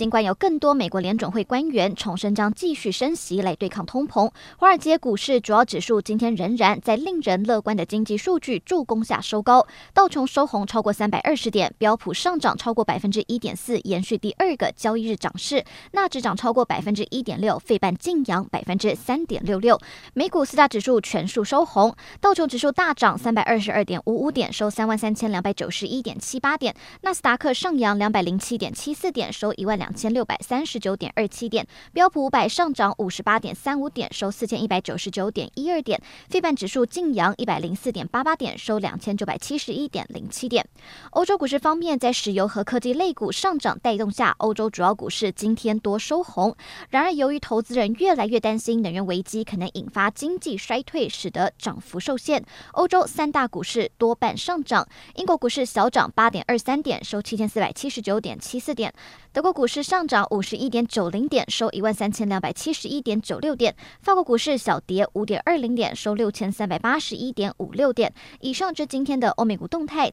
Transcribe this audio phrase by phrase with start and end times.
[0.00, 19.78] 尽管有更多美国联准会官员重申将继续升息来对抗通膨，华尔街股市主要指数今天仍然在令人乐观的经济数据助攻下收高，道琼收红超过三百二十点，标普上涨超过百分之一点四，延续第二个交易日涨势，纳指涨超过百分之一点六，费半净扬百分之三点六六，
[20.14, 29.89] 美股四大指数全数收红，道琼指数大涨三百二十二点五五点，收三万三千两百九十一点七八点，纳斯达克上扬两百零七点七四点，收一万两。
[29.90, 40.64] 两千六百三十九点二七点，标普五百上涨五十八点三五点，收四千一百九十九点一二点，费半指数劲扬一百零四点八八点，收两千九百七十一点零七点。
[41.10, 46.54] 欧洲股市方面，在石油和科技类股上涨带动下，欧洲主要股市今天多收红。
[46.90, 52.44] 然而，由于投资人越来越担心能源危机可能引发经济衰退，使得涨幅受限。
[52.74, 54.86] 欧洲三大股市多半上涨，
[55.16, 58.94] 英国股市小涨八点二三点，收七千四百七十九点七四点。
[59.32, 63.74] 德国股市上涨五十一点九零点，收一万三千两百七十一点九六点。
[64.00, 68.12] 法国股市小跌五点二零点，收六千三百八十一点五六点。
[68.40, 70.08] 以上是今天的欧美股动态。